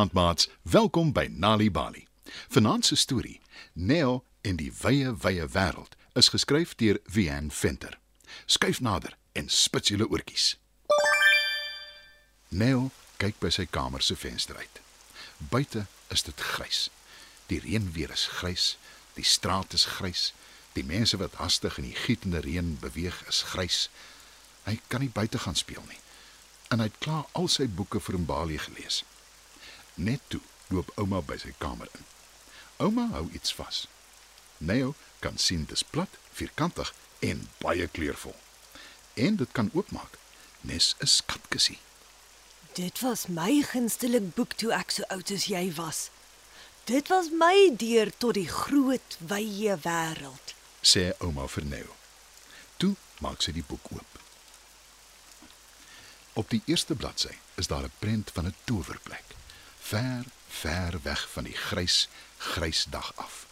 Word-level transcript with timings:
Goeienaand 0.00 0.26
maats, 0.26 0.48
welkom 0.62 1.12
by 1.12 1.28
Nali 1.30 1.70
Bali. 1.70 2.06
Vanaand 2.48 2.86
se 2.86 2.96
storie, 2.96 3.40
Neo 3.72 4.24
en 4.40 4.56
die 4.56 4.72
wye 4.80 5.10
wye 5.20 5.44
wêreld, 5.52 5.92
is 6.12 6.30
geskryf 6.32 6.72
deur 6.74 7.00
Vian 7.04 7.50
Venter. 7.50 7.98
Skuif 8.46 8.80
nader 8.80 9.16
en 9.32 9.50
spits 9.52 9.92
julle 9.92 10.08
oortjies. 10.08 10.56
Neo 12.48 12.88
kyk 13.20 13.36
by 13.44 13.52
sy 13.52 13.66
kamer 13.68 14.00
se 14.00 14.16
venster 14.16 14.56
uit. 14.56 14.80
Buite 15.52 15.84
is 16.08 16.24
dit 16.24 16.40
grys. 16.54 16.88
Die 17.52 17.60
reënweer 17.60 18.16
is 18.16 18.24
grys, 18.40 18.78
die 19.20 19.28
straat 19.28 19.76
is 19.76 19.84
grys, 20.00 20.30
die 20.72 20.84
mense 20.94 21.20
wat 21.20 21.36
hastig 21.44 21.76
in 21.76 21.90
die 21.90 22.00
gietende 22.06 22.40
reën 22.40 22.78
beweeg 22.80 23.20
is 23.28 23.44
grys. 23.52 23.90
Hy 24.64 24.80
kan 24.88 25.04
nie 25.04 25.12
buite 25.12 25.44
gaan 25.44 25.60
speel 25.60 25.84
nie. 25.92 26.00
En 26.72 26.80
hy 26.80 26.88
het 26.88 27.00
klaar 27.04 27.28
al 27.36 27.52
sy 27.52 27.68
boeke 27.68 28.00
vir 28.00 28.22
Mbali 28.24 28.56
gelees. 28.64 29.04
Net 30.00 30.20
toe 30.32 30.40
loop 30.72 30.92
ouma 30.96 31.20
by 31.28 31.36
sy 31.42 31.52
kamer 31.60 31.90
in. 31.98 32.06
Ouma 32.80 33.10
hou 33.12 33.26
iets 33.36 33.52
vas. 33.58 33.82
Neo 34.58 34.94
kan 35.20 35.36
sien 35.36 35.66
dis 35.68 35.82
plat, 35.84 36.12
vierkantig 36.32 36.92
en 37.26 37.42
baie 37.60 37.88
kleurvol. 37.88 38.36
En 39.14 39.36
dit 39.36 39.52
kan 39.52 39.68
oopmaak. 39.76 40.16
Nes 40.60 40.94
'n 40.98 41.06
skatkissie. 41.06 41.78
Dit 42.72 43.00
was 43.00 43.26
my 43.26 43.62
gunsteling 43.72 44.34
boek 44.34 44.52
toe 44.52 44.72
ek 44.72 44.90
so 44.90 45.02
oud 45.08 45.30
as 45.30 45.44
jy 45.44 45.72
was. 45.74 46.10
Dit 46.84 47.08
was 47.08 47.30
my 47.30 47.70
deur 47.76 48.10
tot 48.18 48.34
die 48.34 48.48
groot 48.48 49.16
wye 49.18 49.76
wêreld. 49.84 50.54
sê 50.82 51.12
ouma 51.18 51.46
vir 51.48 51.64
Neo. 51.64 51.96
Toe 52.76 52.94
maak 53.20 53.42
sy 53.42 53.52
die 53.52 53.64
boek 53.66 53.90
oop. 53.92 54.20
Op 56.32 56.48
die 56.50 56.62
eerste 56.64 56.94
bladsy 56.94 57.36
is 57.60 57.66
daar 57.66 57.84
'n 57.84 57.92
prent 57.98 58.30
van 58.30 58.46
'n 58.46 58.54
towerplek. 58.64 59.24
Ver, 59.80 60.24
ver 60.48 61.00
weg 61.02 61.28
van 61.32 61.44
die 61.44 61.56
grys, 61.56 62.08
grys 62.38 62.86
dag 62.90 63.12
af. 63.16 63.46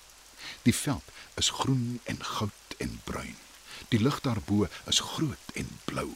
Die 0.63 0.75
veld 0.75 1.05
is 1.35 1.51
groen 1.51 2.01
en 2.05 2.25
goud 2.25 2.75
en 2.77 3.01
bruin. 3.05 3.37
Die 3.89 4.01
lug 4.01 4.21
daarbo 4.21 4.67
is 4.85 5.01
groot 5.01 5.53
en 5.55 5.79
blou. 5.85 6.15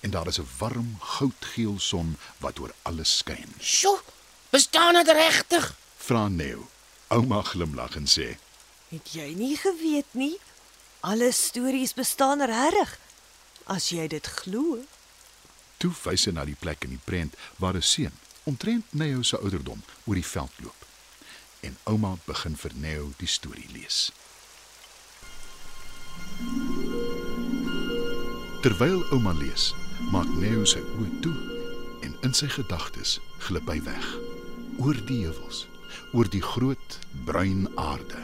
En 0.00 0.10
daar 0.10 0.26
is 0.26 0.38
'n 0.38 0.48
warm 0.58 0.96
goudgeel 1.00 1.78
son 1.78 2.16
wat 2.38 2.58
oor 2.58 2.74
alles 2.82 3.16
skyn. 3.16 3.54
Sjoe, 3.60 4.00
bestaan 4.50 4.94
dit 4.94 5.08
regtig? 5.08 5.74
Vra 5.96 6.28
Neo. 6.28 6.68
Ouma 7.06 7.42
glimlag 7.42 7.94
en 7.96 8.06
sê: 8.06 8.38
Het 8.88 9.12
jy 9.12 9.34
nie 9.34 9.56
geweet 9.56 10.10
nie? 10.10 10.38
Alle 11.00 11.32
stories 11.32 11.94
bestaan 11.94 12.42
regtig. 12.42 12.98
As 13.64 13.88
jy 13.88 14.06
dit 14.06 14.26
glo. 14.26 14.84
Toe 15.76 15.92
wys 16.02 16.24
hy 16.24 16.32
na 16.32 16.44
die 16.44 16.58
plek 16.58 16.84
in 16.84 16.90
die 16.90 17.04
prent 17.04 17.34
waar 17.56 17.74
'n 17.74 17.82
seun, 17.82 18.14
omtrent 18.46 18.94
Neo 18.94 19.22
se 19.22 19.38
ouderdom, 19.38 19.82
oor 20.04 20.18
die 20.18 20.26
veld 20.26 20.62
loop. 20.62 20.86
En 21.66 21.76
ouma 21.90 22.14
begin 22.24 22.56
vir 22.56 22.78
Neo 22.78 23.10
die 23.18 23.30
storie 23.30 23.68
lees. 23.74 24.06
Terwyl 28.62 29.02
ouma 29.14 29.34
lees, 29.42 29.72
maak 30.14 30.30
Neo 30.38 30.64
sy 30.64 30.80
oë 30.96 31.12
toe 31.26 31.36
en 32.06 32.16
in 32.26 32.34
sy 32.34 32.48
gedagtes 32.50 33.18
glip 33.48 33.68
hy 33.70 33.80
weg 33.86 34.10
oor 34.78 34.98
die 35.08 35.22
heuwels, 35.24 35.64
oor 36.12 36.28
die 36.28 36.42
groot 36.44 36.98
bruin 37.24 37.66
aarde, 37.80 38.20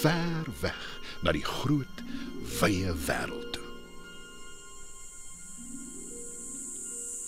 ver 0.00 0.48
weg 0.60 0.82
na 1.24 1.32
die 1.32 1.44
groot 1.44 2.02
wye 2.60 2.92
wêreld 3.06 3.54
toe. 3.56 3.62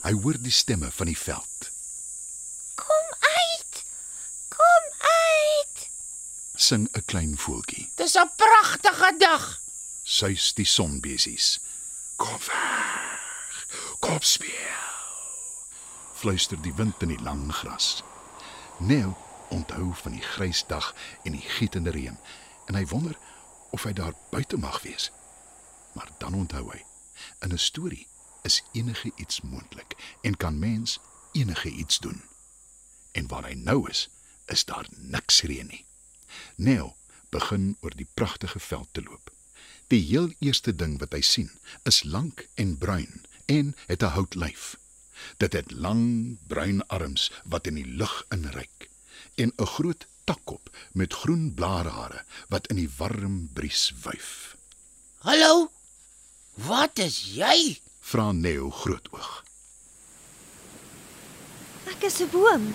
Hy 0.07 0.13
hoor 0.23 0.39
die 0.39 0.55
stemme 0.55 0.91
van 0.95 1.11
die 1.11 1.19
veld. 1.19 1.71
Kom 2.79 3.09
uit. 3.27 3.81
Kom 4.55 4.85
uit. 5.09 5.87
Sing 6.67 6.89
'n 6.93 7.05
klein 7.05 7.39
voeltjie. 7.39 7.91
Dis 7.95 8.15
'n 8.17 8.31
pragtige 8.37 9.15
dag. 9.19 9.61
Suis 10.03 10.55
die 10.55 10.65
sonbesies. 10.65 11.61
Kom 12.17 12.39
weg. 12.39 13.67
Kom 13.99 14.21
speel. 14.21 14.83
Fluister 16.15 16.63
die 16.63 16.75
wind 16.75 17.03
in 17.03 17.09
die 17.09 17.23
lang 17.23 17.55
gras. 17.55 18.03
Neo 18.79 19.17
onthou 19.49 19.95
van 19.95 20.13
die 20.13 20.23
grys 20.23 20.65
dag 20.67 20.95
en 21.23 21.33
die 21.33 21.41
gietende 21.41 21.91
reën 21.91 22.19
en 22.67 22.75
hy 22.75 22.87
wonder 22.87 23.19
of 23.71 23.83
hy 23.83 23.93
daar 23.93 24.15
buite 24.31 24.57
mag 24.57 24.83
wees. 24.83 25.11
Maar 25.95 26.11
dan 26.19 26.35
onthou 26.35 26.71
hy, 26.71 26.85
in 27.41 27.53
'n 27.53 27.59
storie 27.59 28.09
is 28.43 28.63
enige 28.73 29.13
iets 29.17 29.41
moontlik 29.41 29.95
en 30.23 30.37
kan 30.37 30.59
mens 30.59 30.99
enige 31.33 31.69
iets 31.69 31.99
doen. 31.99 32.23
En 33.13 33.27
waar 33.27 33.45
hy 33.45 33.55
nou 33.55 33.91
is, 33.91 34.09
is 34.47 34.65
daar 34.65 34.87
niks 34.91 35.43
reën 35.43 35.67
nie. 35.67 35.87
Neo 36.57 36.97
begin 37.31 37.77
oor 37.81 37.95
die 37.97 38.09
pragtige 38.15 38.59
veld 38.59 38.89
te 38.93 39.03
loop. 39.03 39.31
Die 39.87 40.03
heel 40.03 40.33
eerste 40.39 40.75
ding 40.75 40.99
wat 40.99 41.13
hy 41.13 41.21
sien, 41.21 41.51
is 41.85 42.03
lank 42.05 42.49
en 42.55 42.77
bruin 42.79 43.23
en 43.47 43.75
het 43.87 44.03
'n 44.03 44.15
houtlyf. 44.17 44.77
Dit 45.37 45.53
het 45.53 45.71
lang 45.71 46.37
bruin 46.47 46.87
arms 46.87 47.31
wat 47.45 47.67
in 47.67 47.75
die 47.75 47.87
lug 47.87 48.25
inreik 48.29 48.89
en 49.35 49.53
'n 49.57 49.67
groot 49.67 50.07
takkop 50.25 50.71
met 50.93 51.13
groen 51.13 51.55
blaarhare 51.55 52.25
wat 52.49 52.67
in 52.67 52.77
die 52.77 52.91
warm 52.97 53.49
bries 53.53 53.93
wuif. 54.03 54.57
Hallo. 55.19 55.71
Wat 56.55 56.99
is 56.99 57.35
jy? 57.35 57.79
Vra 58.01 58.33
Neo 58.33 58.71
grootoog. 58.71 59.45
Ek 61.87 62.03
is 62.03 62.21
'n 62.21 62.31
boom. 62.31 62.75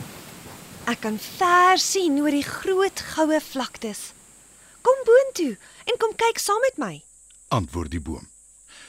Ek 0.89 1.03
kan 1.05 1.19
ver 1.21 1.77
sien 1.77 2.17
oor 2.21 2.33
die 2.33 2.45
groot 2.45 3.01
goue 3.13 3.37
vlaktes. 3.45 4.11
Kom 4.81 5.03
boontoe 5.05 5.53
en 5.85 5.99
kom 6.01 6.15
kyk 6.17 6.41
saam 6.41 6.61
met 6.65 6.79
my. 6.81 6.95
Antwoord 7.53 7.93
die 7.93 8.01
boom. 8.01 8.25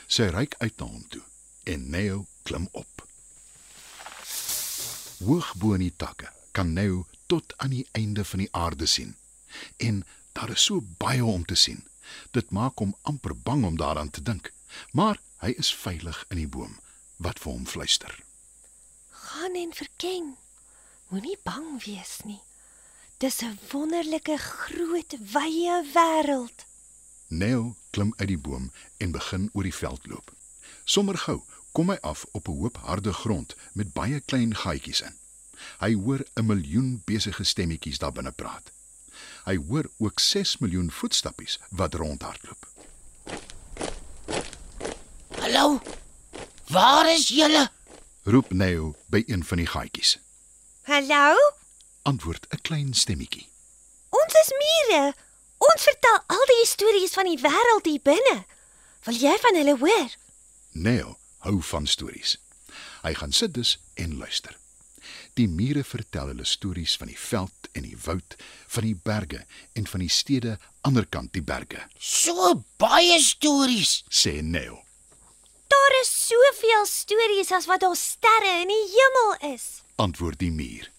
Sy 0.09 0.31
reik 0.33 0.57
uit 0.65 0.73
na 0.81 0.89
hom 0.89 1.05
toe 1.13 1.23
en 1.69 1.91
Neo 1.93 2.25
klim 2.49 2.69
op. 2.73 3.05
Hoog 5.23 5.53
bo 5.61 5.77
in 5.77 5.85
die 5.85 5.95
takke 5.97 6.33
kan 6.57 6.73
Neo 6.73 7.05
tot 7.29 7.53
aan 7.63 7.77
die 7.77 7.87
einde 7.93 8.25
van 8.25 8.43
die 8.43 8.51
aarde 8.57 8.89
sien. 8.89 9.15
En 9.77 10.03
daar 10.33 10.51
is 10.57 10.65
so 10.65 10.81
baie 10.99 11.25
om 11.25 11.45
te 11.45 11.55
sien. 11.55 11.85
Dit 12.33 12.51
maak 12.51 12.81
hom 12.81 12.97
amper 13.03 13.37
bang 13.37 13.65
om 13.69 13.77
daaraan 13.77 14.11
te 14.11 14.23
dink. 14.25 14.51
Maar 14.93 15.21
hy 15.45 15.53
is 15.61 15.75
veilig 15.75 16.25
in 16.31 16.41
die 16.41 16.49
boom 16.49 16.79
wat 17.23 17.39
vir 17.39 17.53
hom 17.53 17.67
fluister. 17.69 18.17
Gaan 19.11 19.55
en 19.55 19.77
verken. 19.77 20.33
Moenie 21.13 21.37
bang 21.45 21.77
wees 21.85 22.21
nie. 22.25 22.41
Dis 23.21 23.43
'n 23.45 23.59
wonderlike 23.71 24.37
groot 24.39 25.13
wye 25.33 25.75
wêreld. 25.95 26.65
Neo 27.29 27.77
klim 27.91 28.13
uit 28.17 28.29
die 28.29 28.39
boom 28.39 28.73
en 28.97 29.11
begin 29.11 29.51
oor 29.53 29.63
die 29.63 29.75
veld 29.75 30.07
loop. 30.07 30.33
Sommer 30.85 31.19
gou 31.19 31.43
kom 31.73 31.91
hy 31.91 31.99
af 32.01 32.25
op 32.33 32.49
'n 32.49 32.57
hoop 32.61 32.77
harde 32.77 33.13
grond 33.13 33.55
met 33.73 33.93
baie 33.93 34.21
klein 34.21 34.57
gaatjies 34.57 35.01
in. 35.01 35.19
Hy 35.79 35.93
hoor 35.95 36.25
'n 36.35 36.47
miljoen 36.47 37.03
besige 37.05 37.45
stemmetjies 37.45 37.99
daar 37.99 38.13
binne 38.13 38.33
praat. 38.33 38.73
Hy 39.45 39.57
hoor 39.57 39.91
ook 39.99 40.21
6 40.21 40.59
miljoen 40.59 40.91
voetstappies 40.91 41.59
wat 41.71 41.95
rondhardloop. 41.95 42.67
Hallo. 45.39 45.81
Waar 46.69 47.13
is 47.13 47.29
julle? 47.29 47.71
Roep 48.23 48.53
Neo 48.53 48.95
by 49.07 49.23
een 49.27 49.45
van 49.45 49.57
die 49.57 49.67
gaatjies. 49.67 50.19
Hallo? 50.83 51.37
Antwoord 52.03 52.47
'n 52.51 52.61
klein 52.63 52.95
stemmetjie. 52.95 53.49
Ons 54.09 54.35
is 54.43 54.51
mure. 54.63 55.15
Ons 55.59 55.83
vertel 55.83 56.19
al 56.27 56.45
die 56.47 56.67
stories 56.67 57.13
van 57.13 57.25
die 57.25 57.39
wêreld 57.39 57.85
hier 57.87 58.01
binne. 58.03 58.45
Wil 59.05 59.15
jy 59.15 59.37
van 59.39 59.55
hulle 59.55 59.77
hoor? 59.79 60.11
Neo 60.73 61.19
hou 61.39 61.63
van 61.63 61.87
stories. 61.87 62.37
Hy 63.03 63.15
gaan 63.15 63.33
sit 63.33 63.55
dus 63.55 63.79
en 63.95 64.17
luister. 64.19 64.57
Die 65.35 65.49
mure 65.49 65.85
vertel 65.85 66.27
hulle 66.27 66.45
stories 66.45 66.97
van 66.97 67.07
die 67.07 67.19
veld 67.19 67.69
en 67.73 67.83
die 67.83 67.97
woud, 68.05 68.37
van 68.67 68.83
die 68.83 68.95
berge 69.03 69.47
en 69.73 69.87
van 69.87 70.01
die 70.01 70.09
stede 70.11 70.59
aanderkant 70.81 71.33
die 71.33 71.43
berge, 71.43 71.87
So 71.99 72.65
baie 72.77 73.21
stories. 73.21 74.05
sê 74.11 74.41
Neo. 74.43 74.83
Daar 75.69 76.01
is 76.03 76.27
soveel 76.27 76.87
stories 76.87 77.53
as 77.53 77.67
wat 77.67 77.81
daar 77.81 77.97
sterre 77.97 78.61
in 78.61 78.69
die 78.69 78.89
hemel 78.91 79.55
is. 79.55 79.82
Antwoord 79.95 80.39
die 80.39 80.53
muur. 80.53 80.91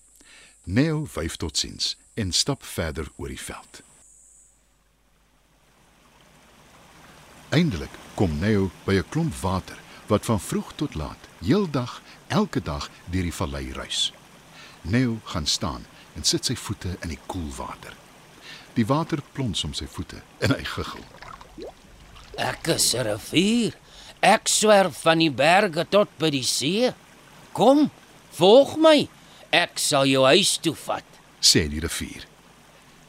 Neo 0.63 1.07
wyf 1.13 1.35
totsiens 1.35 1.97
en 2.13 2.31
stap 2.31 2.63
verder 2.63 3.11
oor 3.15 3.27
die 3.27 3.39
veld. 3.39 3.81
Eindelik 7.49 7.91
kom 8.13 8.39
Neo 8.39 8.71
by 8.85 8.93
'n 8.97 9.09
klomp 9.09 9.35
water 9.41 9.79
wat 10.07 10.25
van 10.25 10.39
vroeg 10.39 10.73
tot 10.75 10.95
laat, 10.95 11.27
heeldag, 11.39 12.01
elke 12.27 12.61
dag 12.61 12.89
deur 13.05 13.23
die 13.23 13.33
vallei 13.33 13.71
ruis. 13.71 14.13
Neo 14.81 15.19
gaan 15.23 15.45
staan 15.45 15.85
en 16.15 16.23
sit 16.23 16.45
sy 16.45 16.55
voete 16.55 16.97
in 17.01 17.09
die 17.09 17.19
koel 17.25 17.51
water. 17.55 17.95
Die 18.73 18.85
water 18.85 19.21
plons 19.31 19.63
om 19.63 19.73
sy 19.73 19.85
voete 19.85 20.21
en 20.39 20.49
hy 20.49 20.63
giggel. 20.63 21.03
Ek 22.35 22.67
is 22.67 22.93
'n 22.93 23.05
rivier. 23.05 23.73
Ek 24.19 24.47
swerf 24.47 25.01
van 25.01 25.17
die 25.17 25.31
berge 25.31 25.85
tot 25.89 26.09
by 26.17 26.29
die 26.29 26.43
see. 26.43 26.93
Kom, 27.51 27.91
volg 28.37 28.77
my. 28.81 29.07
Ek 29.53 29.77
sal 29.77 30.07
jou 30.09 30.25
huis 30.25 30.57
toe 30.57 30.75
vat. 30.85 31.05
sê 31.43 31.67
die 31.67 31.81
rivier. 31.83 32.25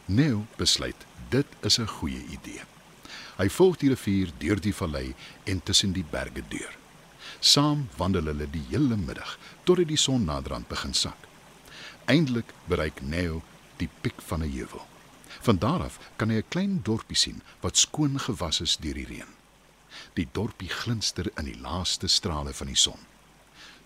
Neo 0.07 0.47
besluit 0.59 1.07
dit 1.31 1.47
is 1.63 1.79
'n 1.79 1.87
goeie 1.87 2.23
idee. 2.37 2.63
Hy 3.39 3.49
volg 3.49 3.77
die 3.77 3.89
rivier 3.89 4.31
deur 4.39 4.61
die 4.61 4.75
vallei 4.75 5.15
en 5.45 5.63
tussen 5.63 5.93
die 5.93 6.05
berge 6.11 6.43
deur. 6.49 6.77
Saam 7.41 7.89
wandel 7.97 8.27
hulle 8.27 8.51
die 8.51 8.65
hele 8.71 8.97
middag 8.97 9.39
totdat 9.65 9.89
die 9.89 9.97
son 9.97 10.25
naderhand 10.25 10.69
begin 10.69 10.95
sak. 10.95 11.17
Eindelik 12.07 12.53
bereik 12.69 13.03
Neo 13.03 13.43
die 13.77 13.89
piek 14.01 14.23
van 14.23 14.43
'n 14.43 14.51
heuwel. 14.51 14.87
Van 15.41 15.59
daar 15.59 15.83
af 15.83 15.99
kan 16.17 16.31
hy 16.31 16.37
'n 16.37 16.49
klein 16.49 16.81
dorpie 16.83 17.17
sien 17.17 17.43
wat 17.61 17.77
skoon 17.77 18.19
gewas 18.19 18.61
is 18.61 18.77
deur 18.77 18.95
die 18.95 19.07
reën. 19.07 19.33
Die 20.15 20.29
dorpie 20.33 20.69
glinster 20.69 21.31
in 21.37 21.45
die 21.45 21.61
laaste 21.61 22.09
strale 22.09 22.53
van 22.53 22.67
die 22.67 22.77
son. 22.77 23.14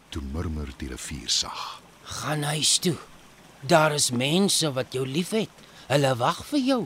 Toe 0.08 0.22
murmur 0.32 0.70
die 0.80 0.88
rivier 0.88 1.28
sag. 1.28 1.80
Gaan 2.02 2.42
huis 2.42 2.78
toe. 2.78 2.96
Daar 3.60 3.92
is 3.92 4.10
mense 4.10 4.72
wat 4.72 4.94
jou 4.96 5.04
liefhet. 5.06 5.52
Hulle 5.88 6.14
wag 6.16 6.44
vir 6.50 6.64
jou. 6.64 6.82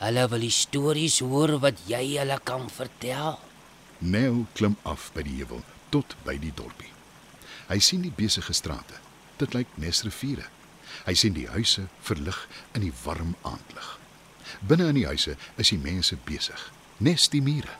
Hulle 0.00 0.28
wil 0.32 0.46
die 0.46 0.54
stories 0.54 1.18
hoor 1.20 1.58
wat 1.60 1.82
jy 1.88 2.04
hulle 2.16 2.38
kan 2.44 2.70
vertel. 2.72 3.36
Neo 3.98 4.46
klim 4.56 4.78
af 4.88 5.10
by 5.12 5.24
die 5.26 5.36
heuwel 5.42 5.60
tot 5.92 6.16
by 6.24 6.38
die 6.40 6.54
dorpie. 6.56 6.92
Hy 7.68 7.78
sien 7.84 8.00
die 8.06 8.14
besige 8.14 8.54
strate. 8.56 8.96
Dit 9.36 9.52
lyk 9.54 9.68
nes 9.76 10.00
riviere. 10.06 10.46
Hy 11.04 11.14
sien 11.16 11.36
die 11.36 11.48
huise 11.52 11.86
verlig 12.04 12.38
in 12.74 12.86
die 12.86 12.94
warm 13.04 13.34
aandlig. 13.42 13.96
Binne 14.60 14.88
in 14.90 14.98
die 14.98 15.06
huise 15.08 15.36
is 15.60 15.70
die 15.72 15.80
mense 15.80 16.16
besig, 16.26 16.60
nes 16.98 17.28
die 17.32 17.42
mure. 17.44 17.76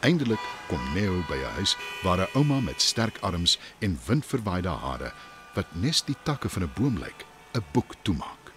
Eindelik 0.00 0.42
kom 0.68 0.80
Neo 0.94 1.24
by 1.26 1.34
'n 1.34 1.54
huis 1.58 1.76
waar 2.02 2.20
'n 2.20 2.30
ouma 2.34 2.60
met 2.60 2.82
sterk 2.82 3.18
arms 3.20 3.58
en 3.78 3.98
windverwaaide 4.06 4.68
hare 4.68 5.12
wat 5.54 5.74
nes 5.74 6.04
die 6.04 6.16
takke 6.22 6.48
van 6.48 6.62
'n 6.62 6.72
boom 6.74 6.98
lyk, 6.98 7.24
'n 7.54 7.64
boek 7.72 7.94
toemaak. 8.02 8.52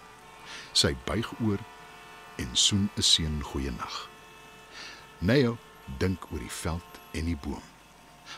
Sy 0.71 0.95
buig 1.05 1.39
oor 1.39 1.59
en 2.35 2.49
soen 2.53 2.89
'n 2.95 3.01
seun 3.01 3.43
goeienag. 3.43 4.09
Neo 5.17 5.57
dink 5.97 6.31
oor 6.31 6.39
die 6.39 6.57
veld 6.61 6.99
en 7.11 7.25
die 7.25 7.37
boom. 7.37 7.63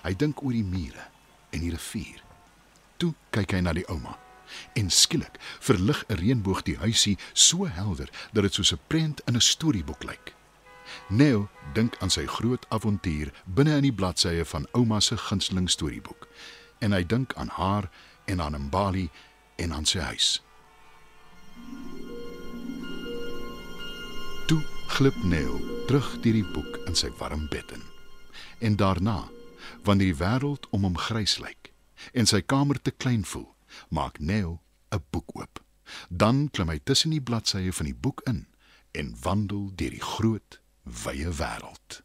Hy 0.04 0.16
dink 0.16 0.44
oor 0.44 0.52
die 0.52 0.64
mure 0.64 1.08
en 1.50 1.60
die 1.60 1.72
rivier. 1.72 2.24
Toe 2.98 3.14
kyk 3.30 3.52
hy 3.52 3.60
na 3.60 3.74
die 3.74 3.88
ouma 3.88 4.18
en 4.74 4.90
skielik 4.90 5.40
verlig 5.60 6.06
'n 6.08 6.16
reënboog 6.16 6.64
die 6.64 6.78
huisie 6.78 7.18
so 7.34 7.66
helder 7.66 8.10
dat 8.32 8.44
dit 8.44 8.54
soos 8.54 8.72
'n 8.72 8.80
prent 8.88 9.22
in 9.26 9.36
'n 9.36 9.42
storieboek 9.42 10.04
lyk. 10.04 10.34
Neo 11.10 11.50
dink 11.74 11.98
aan 12.00 12.10
sy 12.10 12.26
groot 12.26 12.66
avontuur 12.70 13.32
binne 13.46 13.78
in 13.78 13.88
die 13.88 13.96
bladsye 13.96 14.46
van 14.46 14.68
ouma 14.72 15.00
se 15.00 15.18
gunsteling 15.18 15.70
storieboek 15.70 16.28
en 16.80 16.92
hy 16.92 17.04
dink 17.06 17.34
aan 17.40 17.52
haar 17.58 17.90
en 18.26 18.42
aan 18.42 18.62
Mbali 18.68 19.10
en 19.56 19.74
aan 19.74 19.86
sy 19.86 20.00
huis. 20.00 20.42
Toe 24.48 24.62
glip 24.88 25.18
Neo 25.24 25.60
terug 25.88 26.10
deur 26.22 26.40
die 26.40 26.50
boek 26.56 26.80
in 26.88 26.96
sy 26.96 27.12
warm 27.20 27.48
bed 27.52 27.72
in. 27.76 27.84
En 28.60 28.76
daarna, 28.76 29.24
wanneer 29.84 30.14
die 30.14 30.20
wêreld 30.20 30.68
om 30.72 30.88
hom 30.88 30.98
grys 30.98 31.38
lyk 31.40 31.72
en 32.12 32.28
sy 32.28 32.42
kamer 32.42 32.82
te 32.82 32.92
klein 32.92 33.24
voel, 33.24 33.48
maak 33.90 34.20
Neo 34.20 34.60
'n 34.92 35.04
boek 35.12 35.36
oop. 35.36 35.64
Dan 36.10 36.50
klim 36.52 36.70
hy 36.70 36.80
tussen 36.84 37.12
die 37.12 37.22
bladsye 37.22 37.72
van 37.74 37.86
die 37.86 37.96
boek 37.96 38.22
in 38.28 38.46
en 38.92 39.16
wandel 39.22 39.72
deur 39.76 39.90
die 39.90 40.02
groot, 40.02 40.60
wye 40.84 41.32
wêreld. 41.34 42.04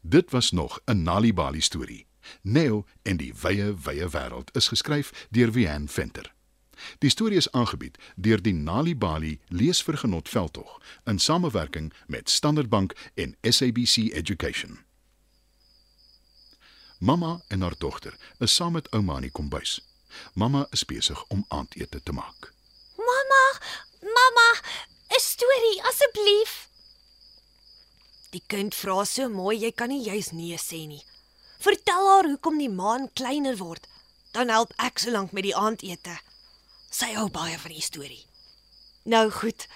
Dit 0.00 0.30
was 0.30 0.50
nog 0.50 0.80
'n 0.84 1.02
Nalibali 1.02 1.60
storie. 1.60 2.06
Neo 2.42 2.86
en 3.02 3.16
die 3.16 3.34
wye, 3.40 3.74
wye 3.74 4.08
wêreld 4.08 4.50
is 4.52 4.68
geskryf 4.68 5.26
deur 5.30 5.52
Wian 5.52 5.88
Venter. 5.88 6.34
Die 6.98 7.10
storie 7.10 7.36
is 7.36 7.52
aangebied 7.52 7.98
deur 8.16 8.42
die 8.42 8.52
Nalibali 8.52 9.40
Leesvergenot 9.48 10.28
Veldtog 10.28 10.80
in 11.04 11.18
samewerking 11.18 11.92
met 12.06 12.30
Standard 12.30 12.68
Bank 12.68 12.92
en 13.14 13.36
SABC 13.40 13.96
Education. 13.96 14.78
Mamma 16.98 17.42
en 17.48 17.60
haar 17.60 17.74
dogter 17.78 18.16
is 18.38 18.54
saam 18.54 18.72
met 18.72 18.90
ouma 18.90 19.14
in 19.16 19.26
die 19.28 19.30
kombuis. 19.30 19.80
Mamma 20.34 20.66
is 20.70 20.84
besig 20.84 21.24
om 21.26 21.44
aandete 21.48 22.02
te 22.02 22.12
maak. 22.12 22.52
Mamma, 22.96 23.42
mamma, 24.00 24.48
storie 25.34 25.82
asseblief. 25.88 26.52
Die 28.34 28.42
kind 28.50 28.74
vra 28.74 29.02
so 29.08 29.26
mooi, 29.30 29.56
jy 29.64 29.72
kan 29.74 29.90
nie 29.90 30.04
juis 30.04 30.30
nee 30.34 30.58
sê 30.60 30.84
nie. 30.86 31.02
Vertel 31.64 32.06
haar 32.10 32.28
hoekom 32.28 32.60
die 32.60 32.70
maan 32.70 33.08
kleiner 33.18 33.56
word, 33.58 33.88
dan 34.34 34.52
help 34.52 34.74
ek 34.82 35.02
solank 35.02 35.34
met 35.34 35.46
die 35.48 35.56
aandete. 35.56 36.14
Sy 36.94 37.14
hou 37.16 37.26
baie 37.34 37.58
van 37.58 37.74
die 37.74 37.82
storie. 37.82 38.22
Nou 39.10 39.26
goed. 39.34 39.66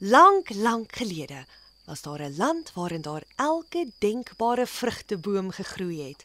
Lank, 0.00 0.50
lank 0.56 0.96
gelede 1.00 1.44
was 1.84 2.02
daar 2.02 2.22
'n 2.24 2.36
land 2.36 2.72
waarin 2.72 3.02
daar 3.02 3.24
elke 3.36 3.92
denkbare 4.00 4.66
vrugteboom 4.66 5.50
gegroei 5.50 6.08
het. 6.08 6.24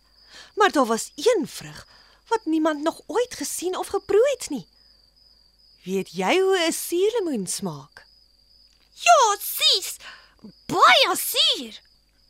Maar 0.55 0.71
daar 0.71 0.85
was 0.85 1.11
een 1.15 1.47
vrug 1.47 1.87
wat 2.27 2.45
niemand 2.45 2.81
nog 2.81 3.01
ooit 3.07 3.33
gesien 3.33 3.77
of 3.77 3.87
geproe 3.87 4.35
het 4.37 4.49
nie. 4.49 4.67
Weet 5.83 6.09
jy 6.11 6.39
hoe 6.39 6.67
'n 6.67 6.71
suurlemoen 6.71 7.47
smaak? 7.47 8.08
Ja, 9.03 9.37
sis. 9.39 9.97
Baie 10.65 11.15
suur. 11.15 11.81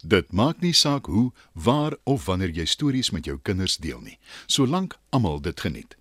Dit 0.01 0.31
maak 0.31 0.59
nie 0.59 0.73
saak 0.73 1.05
hoe, 1.05 1.31
waar 1.53 1.97
of 2.03 2.25
wanneer 2.25 2.49
jy 2.55 2.65
stories 2.65 3.09
met 3.09 3.25
jou 3.25 3.39
kinders 3.41 3.77
deel 3.77 3.99
nie, 3.99 4.19
solank 4.47 4.97
almal 5.09 5.41
dit 5.41 5.59
geniet. 5.59 5.97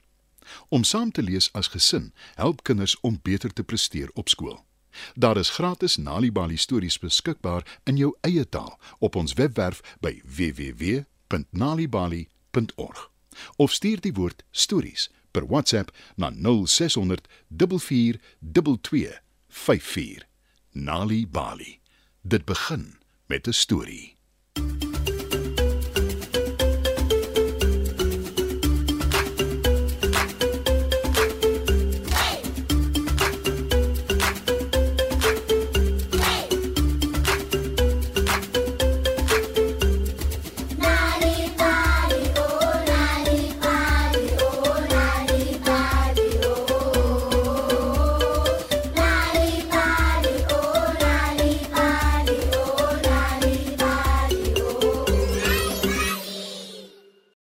Om 0.69 0.85
saam 0.85 1.11
te 1.13 1.23
lees 1.23 1.53
as 1.53 1.69
gesin 1.75 2.13
help 2.35 2.63
kinders 2.63 3.01
om 3.01 3.19
beter 3.23 3.53
te 3.53 3.63
presteer 3.63 4.11
op 4.15 4.29
skool. 4.29 4.65
Daar 5.15 5.37
is 5.37 5.51
gratis 5.51 5.97
Nalibali 5.97 6.57
stories 6.57 6.99
beskikbaar 6.99 7.79
in 7.85 7.97
jou 7.97 8.17
eie 8.21 8.49
taal 8.49 8.79
op 8.99 9.17
ons 9.17 9.33
webwerf 9.33 9.81
by 10.01 10.23
www.nalibali.org. 10.25 13.11
Of 13.57 13.73
stuur 13.73 14.01
die 14.01 14.13
woord 14.13 14.45
stories 14.51 15.11
per 15.31 15.47
WhatsApp 15.47 15.97
na 16.17 16.31
0600 16.33 17.29
442 17.49 19.23
54. 19.49 20.28
Nali 20.81 21.27
Bali. 21.27 21.81
Dit 22.21 22.45
begin 22.45 22.99
met 23.27 23.47
'n 23.47 23.53
storie. 23.53 24.18